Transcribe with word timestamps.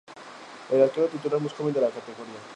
Es 0.67 0.73
el 0.73 0.81
arquero 0.81 1.05
titular 1.09 1.39
más 1.39 1.53
joven 1.53 1.75
de 1.75 1.81
la 1.81 1.89
categoría. 1.91 2.39